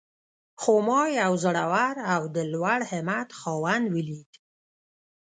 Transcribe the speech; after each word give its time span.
خو 0.61 0.73
ما 0.87 1.01
يو 1.21 1.31
زړور 1.43 1.95
او 2.13 2.21
د 2.35 2.37
لوړ 2.53 2.79
همت 2.91 3.29
خاوند 3.39 3.85
وليد. 3.95 4.31